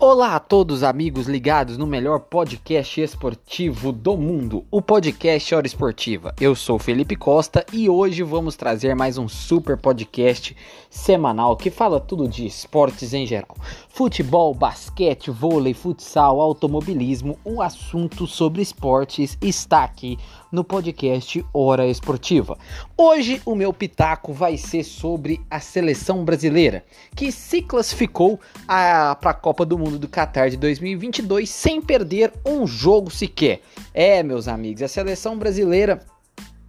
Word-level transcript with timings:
Olá 0.00 0.36
a 0.36 0.38
todos 0.38 0.84
amigos 0.84 1.26
ligados 1.26 1.76
no 1.76 1.84
melhor 1.84 2.20
podcast 2.20 3.00
esportivo 3.00 3.90
do 3.90 4.16
mundo, 4.16 4.64
o 4.70 4.80
podcast 4.80 5.52
Hora 5.52 5.66
Esportiva. 5.66 6.32
Eu 6.40 6.54
sou 6.54 6.78
Felipe 6.78 7.16
Costa 7.16 7.66
e 7.72 7.90
hoje 7.90 8.22
vamos 8.22 8.54
trazer 8.54 8.94
mais 8.94 9.18
um 9.18 9.26
super 9.26 9.76
podcast 9.76 10.56
semanal 10.88 11.56
que 11.56 11.68
fala 11.68 11.98
tudo 11.98 12.28
de 12.28 12.46
esportes 12.46 13.12
em 13.12 13.26
geral. 13.26 13.56
Futebol, 13.88 14.54
basquete, 14.54 15.32
vôlei, 15.32 15.74
futsal, 15.74 16.40
automobilismo, 16.40 17.36
o 17.44 17.60
assunto 17.60 18.24
sobre 18.24 18.62
esportes 18.62 19.36
está 19.42 19.82
aqui 19.82 20.16
no 20.52 20.62
podcast 20.62 21.44
Hora 21.52 21.88
Esportiva. 21.88 22.56
Hoje 22.96 23.42
o 23.44 23.56
meu 23.56 23.72
pitaco 23.72 24.32
vai 24.32 24.56
ser 24.56 24.84
sobre 24.84 25.40
a 25.50 25.58
seleção 25.58 26.24
brasileira, 26.24 26.84
que 27.16 27.32
se 27.32 27.60
classificou 27.62 28.38
para 28.64 29.18
a 29.20 29.34
Copa 29.34 29.66
do 29.66 29.76
Mundo 29.76 29.87
do 29.96 30.08
Qatar 30.08 30.50
de 30.50 30.56
2022 30.56 31.48
sem 31.48 31.80
perder 31.80 32.32
um 32.44 32.66
jogo 32.66 33.10
sequer. 33.10 33.60
É, 33.94 34.22
meus 34.24 34.48
amigos, 34.48 34.82
a 34.82 34.88
seleção 34.88 35.38
brasileira 35.38 36.04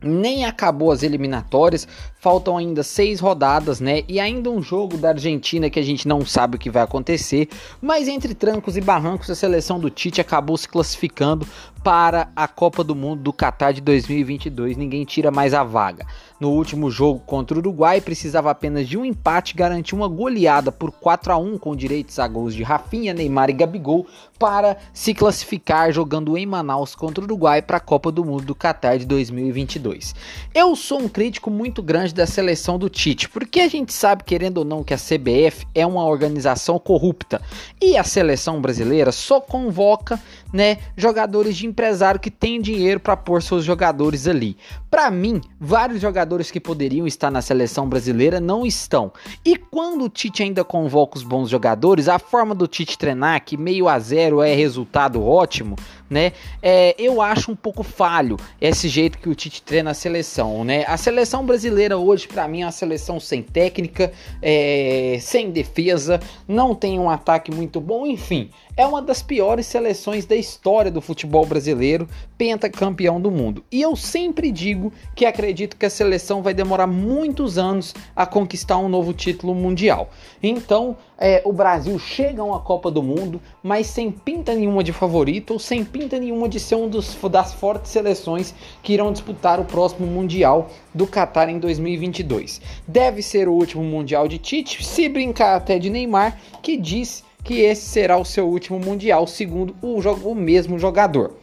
nem 0.01 0.45
acabou 0.45 0.91
as 0.91 1.03
eliminatórias, 1.03 1.87
faltam 2.19 2.57
ainda 2.57 2.83
seis 2.83 3.19
rodadas, 3.19 3.79
né? 3.79 4.03
E 4.07 4.19
ainda 4.19 4.49
um 4.49 4.61
jogo 4.61 4.97
da 4.97 5.09
Argentina 5.09 5.69
que 5.69 5.79
a 5.79 5.83
gente 5.83 6.07
não 6.07 6.25
sabe 6.25 6.55
o 6.55 6.59
que 6.59 6.69
vai 6.69 6.83
acontecer. 6.83 7.49
Mas 7.81 8.07
entre 8.07 8.33
trancos 8.33 8.77
e 8.77 8.81
barrancos, 8.81 9.29
a 9.29 9.35
seleção 9.35 9.79
do 9.79 9.89
Tite 9.89 10.21
acabou 10.21 10.57
se 10.57 10.67
classificando 10.67 11.45
para 11.83 12.29
a 12.35 12.47
Copa 12.47 12.83
do 12.83 12.95
Mundo 12.95 13.23
do 13.23 13.33
Qatar 13.33 13.73
de 13.73 13.81
2022. 13.81 14.77
Ninguém 14.77 15.05
tira 15.05 15.31
mais 15.31 15.53
a 15.53 15.63
vaga. 15.63 16.05
No 16.39 16.51
último 16.51 16.89
jogo 16.89 17.19
contra 17.19 17.57
o 17.57 17.59
Uruguai, 17.59 17.99
precisava 17.99 18.49
apenas 18.49 18.87
de 18.87 18.97
um 18.97 19.03
empate 19.03 19.53
garantir 19.53 19.93
uma 19.93 20.07
goleada 20.07 20.71
por 20.71 20.91
4 20.91 21.33
a 21.33 21.37
1 21.37 21.57
com 21.57 21.75
direitos 21.75 22.17
a 22.17 22.27
gols 22.27 22.55
de 22.55 22.63
Rafinha, 22.63 23.13
Neymar 23.13 23.49
e 23.49 23.53
Gabigol 23.53 24.07
para 24.37 24.77
se 24.93 25.13
classificar 25.13 25.91
jogando 25.91 26.37
em 26.37 26.45
Manaus 26.45 26.95
contra 26.95 27.21
o 27.21 27.25
Uruguai 27.25 27.61
para 27.61 27.77
a 27.77 27.81
Copa 27.81 28.09
do 28.09 28.23
Mundo 28.23 28.45
do 28.45 28.55
Qatar 28.55 28.97
de 28.97 29.05
2022. 29.05 30.15
Eu 30.55 30.75
sou 30.77 31.01
um 31.01 31.09
crítico 31.09 31.51
muito 31.51 31.83
grande 31.83 32.13
da 32.13 32.25
seleção 32.25 32.79
do 32.79 32.89
Tite, 32.89 33.27
porque 33.27 33.59
a 33.59 33.67
gente 33.67 33.91
sabe, 33.91 34.23
querendo 34.23 34.59
ou 34.59 34.65
não, 34.65 34.83
que 34.83 34.93
a 34.93 34.97
CBF 34.97 35.67
é 35.75 35.85
uma 35.85 36.05
organização 36.05 36.79
corrupta 36.79 37.41
e 37.81 37.97
a 37.97 38.03
seleção 38.03 38.61
brasileira 38.61 39.11
só 39.11 39.41
convoca 39.41 40.19
né, 40.53 40.77
jogadores 40.95 41.57
de 41.57 41.67
empresário 41.69 42.19
que 42.19 42.29
têm 42.31 42.61
dinheiro 42.61 42.99
para 42.99 43.15
pôr 43.15 43.41
seus 43.41 43.63
jogadores 43.63 44.27
ali. 44.27 44.57
Para 44.89 45.11
mim, 45.11 45.39
vários 45.59 46.01
jogadores 46.01 46.49
que 46.49 46.59
poderiam 46.59 47.05
estar 47.05 47.29
na 47.29 47.41
seleção 47.41 47.87
brasileira 47.87 48.39
não 48.39 48.65
estão. 48.65 49.11
E 49.45 49.55
quando 49.55 50.05
o 50.05 50.09
Tite 50.09 50.41
ainda 50.41 50.63
convoca 50.63 51.17
os 51.17 51.23
bons 51.23 51.49
jogadores, 51.49 52.09
a 52.09 52.17
forma 52.17 52.55
do 52.55 52.67
Tite 52.67 52.97
treinar, 52.97 53.43
que 53.45 53.55
meio 53.55 53.87
a 53.87 53.99
zero 53.99 54.41
é 54.41 54.53
resultado 54.55 55.23
ótimo, 55.23 55.75
né? 56.09 56.33
É, 56.61 56.95
eu 56.97 57.21
acho 57.21 57.51
um 57.51 57.55
pouco 57.55 57.83
falho 57.83 58.37
esse 58.59 58.87
jeito 58.87 59.19
que 59.19 59.29
o 59.29 59.35
Tite 59.35 59.61
treina 59.61 59.91
a 59.91 59.93
seleção, 59.93 60.63
né? 60.63 60.83
A 60.87 60.97
seleção 60.97 61.45
brasileira 61.45 61.97
hoje, 61.97 62.27
para 62.27 62.47
mim, 62.47 62.61
é 62.61 62.65
uma 62.65 62.71
seleção 62.71 63.19
sem 63.19 63.43
técnica, 63.43 64.11
é, 64.41 65.19
sem 65.21 65.51
defesa, 65.51 66.19
não 66.47 66.73
tem 66.73 66.99
um 66.99 67.09
ataque 67.09 67.53
muito 67.53 67.79
bom, 67.79 68.07
enfim 68.07 68.49
é 68.79 68.87
uma 68.87 69.01
das 69.01 69.21
piores 69.21 69.65
seleções 69.65 70.25
da 70.25 70.37
história 70.37 70.89
do 70.89 71.01
futebol 71.01 71.45
brasileiro, 71.45 72.07
pentacampeão 72.37 73.19
do 73.19 73.29
mundo. 73.29 73.61
E 73.69 73.81
eu 73.81 73.93
sempre 73.93 74.53
digo 74.53 74.78
que 75.15 75.25
acredito 75.25 75.77
que 75.77 75.85
a 75.85 75.89
seleção 75.89 76.41
vai 76.41 76.53
demorar 76.53 76.87
muitos 76.87 77.57
anos 77.57 77.93
a 78.15 78.25
conquistar 78.25 78.77
um 78.77 78.87
novo 78.89 79.13
título 79.13 79.53
mundial. 79.53 80.09
Então, 80.41 80.95
é, 81.17 81.41
o 81.45 81.51
Brasil 81.51 81.99
chega 81.99 82.41
a 82.41 82.45
uma 82.45 82.59
Copa 82.59 82.89
do 82.89 83.03
Mundo, 83.03 83.41
mas 83.61 83.87
sem 83.87 84.09
pinta 84.09 84.53
nenhuma 84.53 84.83
de 84.83 84.93
favorito 84.93 85.51
ou 85.51 85.59
sem 85.59 85.83
pinta 85.83 86.17
nenhuma 86.17 86.47
de 86.47 86.59
ser 86.59 86.75
um 86.75 86.87
dos, 86.87 87.17
das 87.29 87.53
fortes 87.53 87.91
seleções 87.91 88.53
que 88.81 88.93
irão 88.93 89.11
disputar 89.11 89.59
o 89.59 89.65
próximo 89.65 90.07
Mundial 90.07 90.69
do 90.93 91.05
Qatar 91.05 91.49
em 91.49 91.59
2022. 91.59 92.61
Deve 92.87 93.21
ser 93.21 93.49
o 93.49 93.53
último 93.53 93.83
Mundial 93.83 94.27
de 94.27 94.37
Tite, 94.37 94.85
se 94.85 95.09
brincar 95.09 95.55
até 95.55 95.77
de 95.77 95.89
Neymar, 95.89 96.39
que 96.61 96.77
diz 96.77 97.23
que 97.43 97.61
esse 97.61 97.81
será 97.81 98.17
o 98.17 98.25
seu 98.25 98.47
último 98.47 98.79
Mundial, 98.79 99.27
segundo 99.27 99.75
o, 99.81 99.99
o 99.99 100.35
mesmo 100.35 100.77
jogador. 100.77 101.35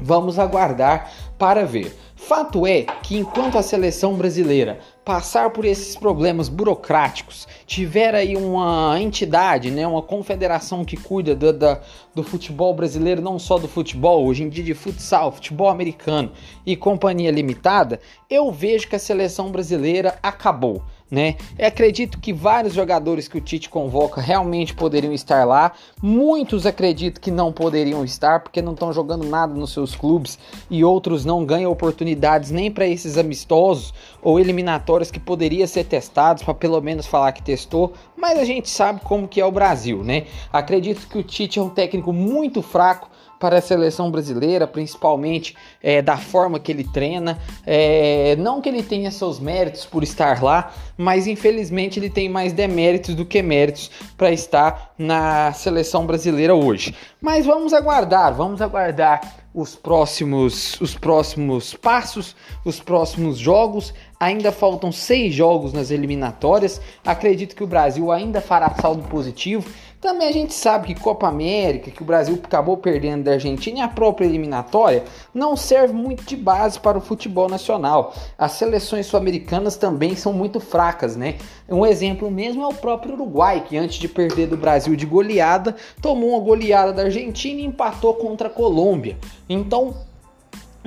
Vamos 0.00 0.38
aguardar 0.38 1.12
para 1.36 1.64
ver. 1.64 1.94
Fato 2.28 2.66
é 2.66 2.82
que 2.82 3.16
enquanto 3.16 3.56
a 3.56 3.62
seleção 3.62 4.12
brasileira 4.12 4.80
passar 5.02 5.48
por 5.48 5.64
esses 5.64 5.96
problemas 5.96 6.50
burocráticos, 6.50 7.48
tiver 7.66 8.14
aí 8.14 8.36
uma 8.36 9.00
entidade, 9.00 9.70
né, 9.70 9.86
uma 9.86 10.02
confederação 10.02 10.84
que 10.84 10.94
cuida 10.94 11.34
do, 11.34 11.54
do, 11.54 11.78
do 12.16 12.22
futebol 12.22 12.74
brasileiro, 12.74 13.22
não 13.22 13.38
só 13.38 13.56
do 13.56 13.66
futebol, 13.66 14.26
hoje 14.26 14.42
em 14.42 14.50
dia 14.50 14.62
de 14.62 14.74
futsal, 14.74 15.32
futebol 15.32 15.70
americano 15.70 16.30
e 16.66 16.76
companhia 16.76 17.30
limitada, 17.30 17.98
eu 18.28 18.52
vejo 18.52 18.88
que 18.88 18.96
a 18.96 18.98
seleção 18.98 19.50
brasileira 19.50 20.18
acabou 20.22 20.82
né? 21.10 21.36
Eu 21.58 21.66
acredito 21.66 22.18
que 22.18 22.32
vários 22.32 22.74
jogadores 22.74 23.28
que 23.28 23.38
o 23.38 23.40
Tite 23.40 23.68
convoca 23.68 24.20
realmente 24.20 24.74
poderiam 24.74 25.12
estar 25.12 25.44
lá. 25.44 25.72
Muitos 26.02 26.66
acredito 26.66 27.20
que 27.20 27.30
não 27.30 27.52
poderiam 27.52 28.04
estar 28.04 28.40
porque 28.40 28.60
não 28.60 28.72
estão 28.72 28.92
jogando 28.92 29.26
nada 29.26 29.54
nos 29.54 29.72
seus 29.72 29.94
clubes 29.94 30.38
e 30.70 30.84
outros 30.84 31.24
não 31.24 31.44
ganham 31.44 31.72
oportunidades 31.72 32.50
nem 32.50 32.70
para 32.70 32.86
esses 32.86 33.16
amistosos 33.16 33.94
ou 34.22 34.38
eliminatórios 34.38 35.10
que 35.10 35.18
poderiam 35.18 35.66
ser 35.66 35.84
testados 35.84 36.42
para 36.42 36.54
pelo 36.54 36.80
menos 36.80 37.06
falar 37.06 37.32
que 37.32 37.42
testou. 37.42 37.94
Mas 38.16 38.38
a 38.38 38.44
gente 38.44 38.68
sabe 38.68 39.00
como 39.02 39.28
que 39.28 39.40
é 39.40 39.46
o 39.46 39.52
Brasil, 39.52 40.04
né? 40.04 40.26
Acredito 40.52 41.08
que 41.08 41.18
o 41.18 41.22
Tite 41.22 41.58
é 41.58 41.62
um 41.62 41.70
técnico 41.70 42.12
muito 42.12 42.60
fraco 42.60 43.08
para 43.38 43.58
a 43.58 43.60
seleção 43.60 44.10
brasileira, 44.10 44.66
principalmente 44.66 45.56
é, 45.82 46.02
da 46.02 46.16
forma 46.16 46.58
que 46.58 46.72
ele 46.72 46.84
treina. 46.84 47.38
É, 47.66 48.36
não 48.36 48.60
que 48.60 48.68
ele 48.68 48.82
tenha 48.82 49.10
seus 49.10 49.38
méritos 49.38 49.84
por 49.84 50.02
estar 50.02 50.42
lá, 50.42 50.72
mas 50.96 51.26
infelizmente 51.26 51.98
ele 51.98 52.10
tem 52.10 52.28
mais 52.28 52.52
deméritos 52.52 53.14
do 53.14 53.24
que 53.24 53.42
méritos 53.42 53.90
para 54.16 54.30
estar 54.32 54.94
na 54.98 55.52
seleção 55.52 56.06
brasileira 56.06 56.54
hoje. 56.54 56.94
Mas 57.20 57.46
vamos 57.46 57.72
aguardar, 57.72 58.34
vamos 58.34 58.60
aguardar 58.60 59.20
os 59.60 59.74
próximos, 59.74 60.80
os 60.80 60.94
próximos 60.94 61.74
passos, 61.74 62.36
os 62.64 62.78
próximos 62.78 63.38
jogos. 63.38 63.92
Ainda 64.20 64.52
faltam 64.52 64.92
seis 64.92 65.34
jogos 65.34 65.72
nas 65.72 65.90
eliminatórias. 65.90 66.80
Acredito 67.04 67.56
que 67.56 67.64
o 67.64 67.66
Brasil 67.66 68.12
ainda 68.12 68.40
fará 68.40 68.72
saldo 68.80 69.02
positivo. 69.08 69.68
Também 70.00 70.28
a 70.28 70.32
gente 70.32 70.54
sabe 70.54 70.86
que 70.86 71.00
Copa 71.00 71.26
América, 71.26 71.90
que 71.90 72.02
o 72.02 72.04
Brasil 72.04 72.38
acabou 72.42 72.76
perdendo 72.76 73.24
da 73.24 73.32
Argentina 73.32 73.78
e 73.78 73.82
a 73.82 73.88
própria 73.88 74.26
eliminatória, 74.26 75.02
não 75.34 75.56
serve 75.56 75.92
muito 75.92 76.24
de 76.24 76.36
base 76.36 76.78
para 76.78 76.96
o 76.96 77.00
futebol 77.00 77.48
nacional. 77.48 78.14
As 78.38 78.52
seleções 78.52 79.06
sul-americanas 79.06 79.76
também 79.76 80.14
são 80.14 80.32
muito 80.32 80.60
fracas, 80.60 81.16
né? 81.16 81.34
Um 81.68 81.84
exemplo 81.84 82.30
mesmo 82.30 82.62
é 82.62 82.66
o 82.68 82.74
próprio 82.74 83.14
Uruguai, 83.14 83.64
que 83.68 83.76
antes 83.76 83.98
de 83.98 84.06
perder 84.06 84.46
do 84.46 84.56
Brasil 84.56 84.94
de 84.94 85.04
goleada, 85.04 85.74
tomou 86.00 86.30
uma 86.30 86.40
goleada 86.40 86.92
da 86.92 87.02
Argentina 87.02 87.60
e 87.60 87.64
empatou 87.64 88.14
contra 88.14 88.46
a 88.46 88.52
Colômbia. 88.52 89.16
Então, 89.48 90.07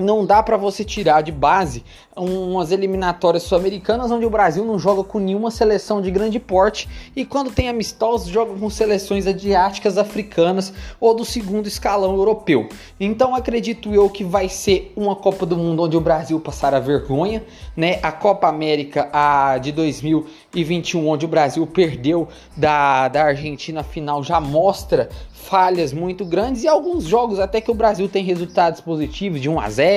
não 0.01 0.25
dá 0.25 0.41
para 0.41 0.57
você 0.57 0.84
tirar 0.84 1.22
de 1.22 1.31
base 1.31 1.84
umas 2.16 2.72
eliminatórias 2.72 3.44
sul-americanas 3.44 4.12
onde 4.12 4.25
o 4.25 4.29
Brasil 4.29 4.66
não 4.66 4.78
joga 4.78 5.03
com 5.03 5.19
nenhuma 5.19 5.50
seleção 5.50 6.01
de 6.01 6.12
grande 6.12 6.39
porte 6.39 6.89
e 7.16 7.23
quando 7.23 7.51
tem 7.51 7.69
amistosos 7.69 8.28
joga 8.28 8.53
com 8.53 8.69
seleções 8.69 9.25
asiáticas, 9.25 9.97
africanas 9.97 10.73
ou 11.00 11.16
do 11.16 11.23
segundo 11.23 11.67
escalão 11.67 12.16
europeu. 12.16 12.67
Então 13.00 13.34
acredito 13.34 13.94
eu 13.94 14.09
que 14.09 14.23
vai 14.23 14.50
ser 14.50 14.91
uma 14.95 15.16
Copa 15.16 15.45
do 15.45 15.56
Mundo 15.56 15.84
onde 15.84 15.95
o 15.95 16.01
Brasil 16.01 16.40
passará 16.40 16.79
vergonha, 16.79 17.44
né? 17.75 18.00
A 18.03 18.11
Copa 18.11 18.47
América 18.47 19.09
a 19.14 19.58
de 19.58 19.72
2021 19.72 21.08
onde 21.08 21.26
o 21.26 21.29
Brasil 21.29 21.66
perdeu 21.66 22.28
da, 22.58 23.08
da 23.08 23.23
Argentina 23.23 23.84
final 23.84 24.23
já 24.23 24.40
mostra 24.40 25.09
falhas 25.41 25.91
muito 25.91 26.23
grandes 26.23 26.64
e 26.64 26.67
alguns 26.67 27.03
jogos 27.03 27.40
até 27.40 27.59
que 27.59 27.72
o 27.72 27.73
Brasil 27.73 28.08
tem 28.08 28.23
resultados 28.23 28.79
positivos 28.79 29.41
de 29.41 29.49
1 29.49 29.59
a 29.59 29.70
0, 29.70 29.91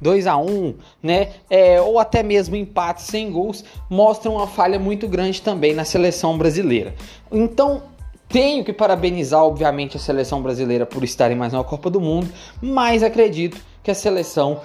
2 0.00 0.26
a 0.26 0.36
1, 0.36 0.74
né? 1.02 1.30
É, 1.48 1.80
ou 1.80 1.98
até 1.98 2.22
mesmo 2.22 2.56
empates 2.56 3.04
sem 3.04 3.30
gols 3.30 3.64
mostram 3.88 4.36
uma 4.36 4.46
falha 4.46 4.78
muito 4.78 5.08
grande 5.08 5.42
também 5.42 5.74
na 5.74 5.84
seleção 5.84 6.36
brasileira. 6.38 6.94
Então 7.30 7.82
tenho 8.28 8.64
que 8.64 8.72
parabenizar, 8.72 9.44
obviamente, 9.44 9.96
a 9.96 10.00
seleção 10.00 10.42
brasileira 10.42 10.86
por 10.86 11.04
estarem 11.04 11.36
mais 11.36 11.52
na 11.52 11.62
Copa 11.62 11.90
do 11.90 12.00
Mundo, 12.00 12.28
mas 12.62 13.02
acredito 13.02 13.60
que 13.82 13.90
a 13.90 13.94
seleção 13.94 14.60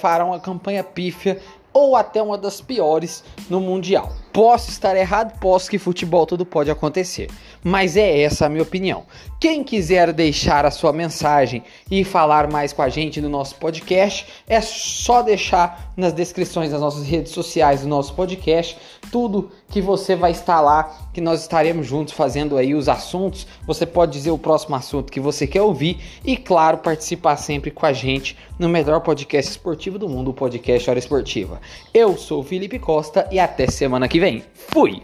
fará 0.00 0.24
uma 0.24 0.40
campanha 0.40 0.82
pífia 0.82 1.38
ou 1.76 1.94
até 1.94 2.22
uma 2.22 2.38
das 2.38 2.58
piores 2.58 3.22
no 3.50 3.60
Mundial. 3.60 4.10
Posso 4.32 4.70
estar 4.70 4.96
errado, 4.96 5.38
posso 5.38 5.68
que 5.68 5.78
futebol 5.78 6.24
tudo 6.24 6.46
pode 6.46 6.70
acontecer. 6.70 7.28
Mas 7.66 7.96
é 7.96 8.20
essa 8.20 8.46
a 8.46 8.48
minha 8.48 8.62
opinião. 8.62 9.02
Quem 9.40 9.64
quiser 9.64 10.12
deixar 10.12 10.64
a 10.64 10.70
sua 10.70 10.92
mensagem 10.92 11.64
e 11.90 12.04
falar 12.04 12.48
mais 12.48 12.72
com 12.72 12.80
a 12.80 12.88
gente 12.88 13.20
no 13.20 13.28
nosso 13.28 13.56
podcast, 13.56 14.24
é 14.46 14.60
só 14.60 15.20
deixar 15.20 15.92
nas 15.96 16.12
descrições 16.12 16.70
das 16.70 16.80
nossas 16.80 17.04
redes 17.04 17.32
sociais 17.32 17.80
do 17.80 17.88
nosso 17.88 18.14
podcast 18.14 18.78
tudo 19.10 19.50
que 19.68 19.80
você 19.80 20.14
vai 20.14 20.30
estar 20.30 20.60
lá, 20.60 21.08
que 21.12 21.20
nós 21.20 21.40
estaremos 21.40 21.88
juntos 21.88 22.14
fazendo 22.14 22.56
aí 22.56 22.72
os 22.72 22.88
assuntos. 22.88 23.48
Você 23.66 23.84
pode 23.84 24.12
dizer 24.12 24.30
o 24.30 24.38
próximo 24.38 24.76
assunto 24.76 25.10
que 25.10 25.18
você 25.18 25.44
quer 25.44 25.62
ouvir 25.62 25.98
e, 26.24 26.36
claro, 26.36 26.78
participar 26.78 27.36
sempre 27.36 27.72
com 27.72 27.84
a 27.84 27.92
gente 27.92 28.36
no 28.60 28.68
melhor 28.68 29.00
podcast 29.00 29.50
esportivo 29.50 29.98
do 29.98 30.08
mundo, 30.08 30.30
o 30.30 30.34
podcast 30.34 30.88
Hora 30.88 31.00
Esportiva. 31.00 31.60
Eu 31.92 32.16
sou 32.16 32.42
o 32.42 32.44
Felipe 32.44 32.78
Costa 32.78 33.26
e 33.32 33.40
até 33.40 33.66
semana 33.66 34.06
que 34.06 34.20
vem. 34.20 34.44
Fui! 34.54 35.02